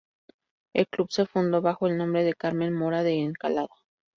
El 0.73 0.87
club 0.87 1.11
se 1.11 1.27
fundó 1.27 1.61
bajo 1.61 1.85
el 1.85 1.95
nombre 1.95 2.23
de 2.23 2.33
Carmen 2.33 2.73
Mora 2.73 3.03
de 3.03 3.19
Encalada. 3.19 3.69